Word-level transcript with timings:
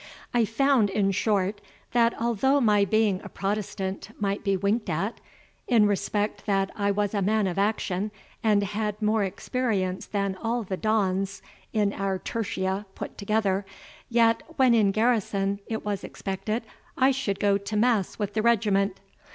I 0.33 0.45
found, 0.45 0.89
in 0.89 1.11
short, 1.11 1.61
that 1.91 2.19
although 2.19 2.59
my 2.59 2.85
being 2.85 3.21
a 3.23 3.29
Protestant 3.29 4.09
might 4.19 4.43
be 4.43 4.57
winked 4.57 4.89
at, 4.89 5.21
in 5.67 5.85
respect 5.85 6.47
that 6.47 6.71
I 6.75 6.89
was 6.89 7.13
a 7.13 7.21
man 7.21 7.45
of 7.45 7.59
action, 7.59 8.09
and 8.43 8.63
had 8.63 8.99
more 8.99 9.23
experience 9.23 10.07
than 10.07 10.35
all 10.41 10.63
the 10.63 10.75
Dons 10.75 11.43
in 11.71 11.93
our 11.93 12.17
TERTIA 12.17 12.87
put 12.95 13.15
together, 13.15 13.63
yet, 14.09 14.41
when 14.55 14.73
in 14.73 14.89
garrison, 14.91 15.59
it 15.67 15.85
was 15.85 16.03
expected 16.03 16.63
I 16.97 17.11
should 17.11 17.39
go 17.39 17.59
to 17.59 17.77
mass 17.77 18.17
with 18.17 18.33
the 18.33 18.41
regiment. 18.41 18.99